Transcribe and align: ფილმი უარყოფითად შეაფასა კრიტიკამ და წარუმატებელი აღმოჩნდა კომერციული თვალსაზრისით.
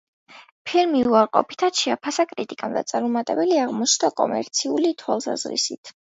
ფილმი 0.69 1.01
უარყოფითად 1.11 1.81
შეაფასა 1.81 2.25
კრიტიკამ 2.31 2.79
და 2.79 2.83
წარუმატებელი 2.93 3.61
აღმოჩნდა 3.67 4.13
კომერციული 4.23 4.97
თვალსაზრისით. 5.05 5.97